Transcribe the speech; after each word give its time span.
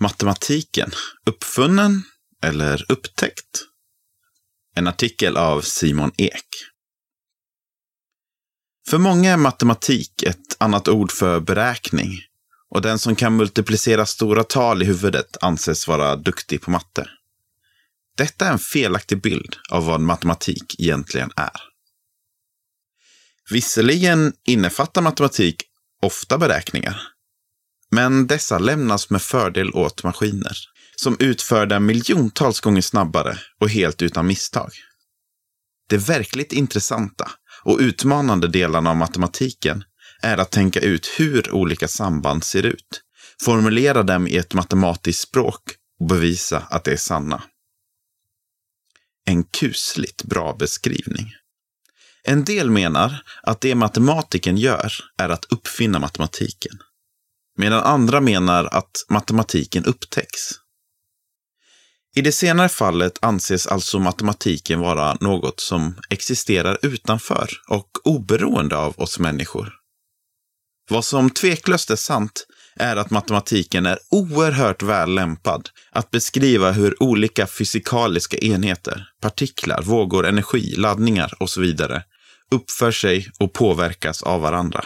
Matematiken, 0.00 0.90
uppfunnen 1.26 2.02
eller 2.42 2.92
upptäckt? 2.92 3.64
En 4.74 4.86
artikel 4.86 5.36
av 5.36 5.60
Simon 5.60 6.12
Ek. 6.16 6.46
För 8.88 8.98
många 8.98 9.32
är 9.32 9.36
matematik 9.36 10.22
ett 10.22 10.56
annat 10.58 10.88
ord 10.88 11.12
för 11.12 11.40
beräkning 11.40 12.20
och 12.70 12.82
den 12.82 12.98
som 12.98 13.16
kan 13.16 13.36
multiplicera 13.36 14.06
stora 14.06 14.44
tal 14.44 14.82
i 14.82 14.84
huvudet 14.84 15.36
anses 15.40 15.88
vara 15.88 16.16
duktig 16.16 16.60
på 16.60 16.70
matte. 16.70 17.10
Detta 18.16 18.46
är 18.46 18.52
en 18.52 18.58
felaktig 18.58 19.22
bild 19.22 19.56
av 19.70 19.86
vad 19.86 20.00
matematik 20.00 20.80
egentligen 20.80 21.30
är. 21.36 21.60
Visserligen 23.50 24.32
innefattar 24.44 25.02
matematik 25.02 25.62
ofta 26.02 26.38
beräkningar, 26.38 27.02
men 27.90 28.26
dessa 28.26 28.58
lämnas 28.58 29.10
med 29.10 29.22
fördel 29.22 29.70
åt 29.70 30.04
maskiner 30.04 30.56
som 30.96 31.16
utför 31.20 31.66
dem 31.66 31.86
miljontals 31.86 32.60
gånger 32.60 32.80
snabbare 32.80 33.38
och 33.60 33.70
helt 33.70 34.02
utan 34.02 34.26
misstag. 34.26 34.72
Det 35.88 35.96
verkligt 35.96 36.52
intressanta 36.52 37.30
och 37.64 37.78
utmanande 37.78 38.48
delarna 38.48 38.90
av 38.90 38.96
matematiken 38.96 39.84
är 40.22 40.38
att 40.38 40.50
tänka 40.50 40.80
ut 40.80 41.14
hur 41.18 41.50
olika 41.50 41.88
samband 41.88 42.44
ser 42.44 42.66
ut, 42.66 43.02
formulera 43.42 44.02
dem 44.02 44.26
i 44.26 44.36
ett 44.36 44.54
matematiskt 44.54 45.22
språk 45.22 45.62
och 46.00 46.06
bevisa 46.06 46.58
att 46.70 46.84
de 46.84 46.92
är 46.92 46.96
sanna. 46.96 47.42
En 49.24 49.44
kusligt 49.44 50.24
bra 50.24 50.56
beskrivning. 50.58 51.34
En 52.24 52.44
del 52.44 52.70
menar 52.70 53.22
att 53.42 53.60
det 53.60 53.74
matematiken 53.74 54.56
gör 54.56 54.92
är 55.18 55.28
att 55.28 55.44
uppfinna 55.44 55.98
matematiken. 55.98 56.78
Medan 57.60 57.82
andra 57.82 58.20
menar 58.20 58.64
att 58.64 58.90
matematiken 59.08 59.84
upptäcks. 59.84 60.50
I 62.16 62.20
det 62.20 62.32
senare 62.32 62.68
fallet 62.68 63.18
anses 63.22 63.66
alltså 63.66 63.98
matematiken 63.98 64.80
vara 64.80 65.14
något 65.20 65.60
som 65.60 65.94
existerar 66.10 66.78
utanför 66.82 67.48
och 67.68 67.88
oberoende 68.04 68.76
av 68.76 68.94
oss 69.00 69.18
människor. 69.18 69.72
Vad 70.90 71.04
som 71.04 71.30
tveklöst 71.30 71.90
är 71.90 71.96
sant 71.96 72.46
är 72.76 72.96
att 72.96 73.10
matematiken 73.10 73.86
är 73.86 73.98
oerhört 74.10 74.82
väl 74.82 75.14
lämpad 75.14 75.68
att 75.92 76.10
beskriva 76.10 76.72
hur 76.72 77.02
olika 77.02 77.46
fysikaliska 77.46 78.38
enheter, 78.38 79.08
partiklar, 79.20 79.82
vågor, 79.82 80.26
energi, 80.26 80.74
laddningar 80.76 81.34
och 81.40 81.50
så 81.50 81.60
vidare 81.60 82.02
uppför 82.50 82.92
sig 82.92 83.30
och 83.38 83.52
påverkas 83.52 84.22
av 84.22 84.40
varandra. 84.40 84.84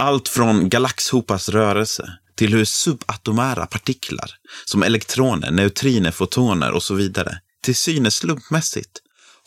Allt 0.00 0.28
från 0.28 0.68
galaxhopas 0.68 1.48
rörelse 1.48 2.18
till 2.34 2.54
hur 2.54 2.64
subatomära 2.64 3.66
partiklar, 3.66 4.30
som 4.64 4.82
elektroner, 4.82 5.50
neutriner, 5.50 6.10
fotoner 6.10 6.72
och 6.72 6.82
så 6.82 6.94
vidare, 6.94 7.40
till 7.62 7.76
synes 7.76 8.14
slumpmässigt 8.14 8.90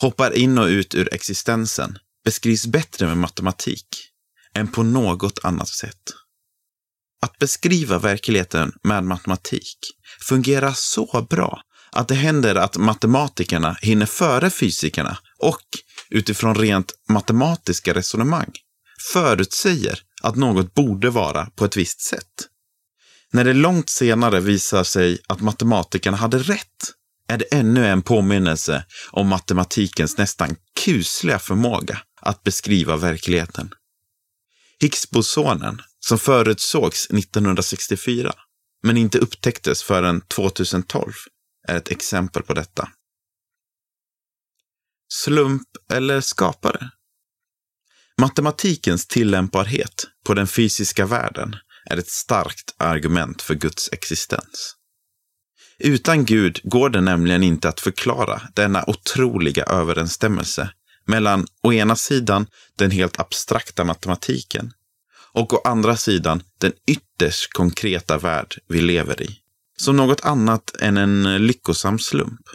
hoppar 0.00 0.32
in 0.32 0.58
och 0.58 0.66
ut 0.66 0.94
ur 0.94 1.14
existensen 1.14 1.98
beskrivs 2.24 2.66
bättre 2.66 3.06
med 3.06 3.16
matematik 3.16 3.86
än 4.54 4.68
på 4.68 4.82
något 4.82 5.38
annat 5.42 5.68
sätt. 5.68 6.02
Att 7.22 7.38
beskriva 7.38 7.98
verkligheten 7.98 8.72
med 8.82 9.04
matematik 9.04 9.78
fungerar 10.20 10.72
så 10.76 11.26
bra 11.30 11.62
att 11.92 12.08
det 12.08 12.14
händer 12.14 12.54
att 12.54 12.76
matematikerna 12.76 13.76
hinner 13.82 14.06
före 14.06 14.50
fysikerna 14.50 15.18
och 15.38 15.66
utifrån 16.10 16.54
rent 16.54 16.92
matematiska 17.08 17.94
resonemang 17.94 18.52
förutsäger 19.12 20.00
att 20.22 20.36
något 20.36 20.74
borde 20.74 21.10
vara 21.10 21.46
på 21.46 21.64
ett 21.64 21.76
visst 21.76 22.00
sätt. 22.00 22.48
När 23.32 23.44
det 23.44 23.54
långt 23.54 23.90
senare 23.90 24.40
visar 24.40 24.84
sig 24.84 25.18
att 25.28 25.40
matematikerna 25.40 26.16
hade 26.16 26.38
rätt 26.38 26.94
är 27.28 27.38
det 27.38 27.44
ännu 27.44 27.86
en 27.86 28.02
påminnelse 28.02 28.84
om 29.10 29.28
matematikens 29.28 30.18
nästan 30.18 30.56
kusliga 30.84 31.38
förmåga 31.38 32.02
att 32.20 32.42
beskriva 32.42 32.96
verkligheten. 32.96 33.70
Higgsbosonen, 34.80 35.80
som 36.00 36.18
förutsågs 36.18 37.10
1964, 37.10 38.34
men 38.82 38.96
inte 38.96 39.18
upptäcktes 39.18 39.82
förrän 39.82 40.20
2012, 40.20 41.12
är 41.68 41.76
ett 41.76 41.90
exempel 41.90 42.42
på 42.42 42.54
detta. 42.54 42.88
Slump 45.08 45.68
eller 45.92 46.20
skapare? 46.20 46.90
Matematikens 48.20 49.06
tillämpbarhet 49.06 50.11
på 50.32 50.36
den 50.36 50.46
fysiska 50.46 51.06
världen 51.06 51.56
är 51.90 51.96
ett 51.96 52.08
starkt 52.08 52.74
argument 52.76 53.42
för 53.42 53.54
Guds 53.54 53.88
existens. 53.92 54.76
Utan 55.78 56.24
Gud 56.24 56.60
går 56.64 56.90
det 56.90 57.00
nämligen 57.00 57.42
inte 57.42 57.68
att 57.68 57.80
förklara 57.80 58.42
denna 58.54 58.84
otroliga 58.86 59.64
överensstämmelse 59.64 60.70
mellan 61.06 61.46
å 61.62 61.72
ena 61.72 61.96
sidan 61.96 62.46
den 62.76 62.90
helt 62.90 63.20
abstrakta 63.20 63.84
matematiken 63.84 64.72
och 65.32 65.52
å 65.52 65.60
andra 65.64 65.96
sidan 65.96 66.42
den 66.58 66.72
ytterst 66.86 67.52
konkreta 67.52 68.18
värld 68.18 68.58
vi 68.68 68.80
lever 68.80 69.22
i. 69.22 69.38
Som 69.76 69.96
något 69.96 70.20
annat 70.20 70.76
än 70.80 70.96
en 70.96 71.46
lyckosam 71.46 71.98
slump. 71.98 72.46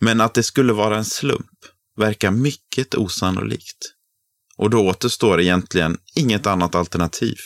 Men 0.00 0.20
att 0.20 0.34
det 0.34 0.42
skulle 0.42 0.72
vara 0.72 0.96
en 0.96 1.04
slump 1.04 1.58
verkar 1.96 2.30
mycket 2.30 2.94
osannolikt. 2.94 3.94
Och 4.60 4.70
då 4.70 4.88
återstår 4.88 5.40
egentligen 5.40 5.98
inget 6.14 6.46
annat 6.46 6.74
alternativ 6.74 7.36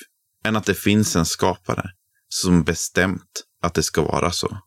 än 0.44 0.56
att 0.56 0.64
det 0.64 0.74
finns 0.74 1.16
en 1.16 1.26
skapare 1.26 1.90
som 2.28 2.64
bestämt 2.64 3.44
att 3.62 3.74
det 3.74 3.82
ska 3.82 4.02
vara 4.02 4.30
så. 4.30 4.58